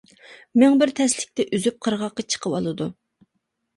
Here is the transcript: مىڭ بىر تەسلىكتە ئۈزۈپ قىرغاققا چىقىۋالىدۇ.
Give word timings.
مىڭ 0.61 0.77
بىر 0.83 0.93
تەسلىكتە 1.01 1.45
ئۈزۈپ 1.57 1.77
قىرغاققا 1.89 2.27
چىقىۋالىدۇ. 2.37 2.89